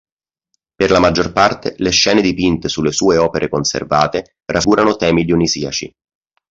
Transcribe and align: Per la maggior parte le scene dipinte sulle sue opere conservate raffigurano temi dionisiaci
Per 0.75 0.89
la 0.89 0.97
maggior 0.97 1.31
parte 1.31 1.75
le 1.77 1.91
scene 1.91 2.21
dipinte 2.23 2.67
sulle 2.69 2.91
sue 2.91 3.17
opere 3.17 3.49
conservate 3.49 4.37
raffigurano 4.45 4.95
temi 4.95 5.25
dionisiaci 5.25 5.93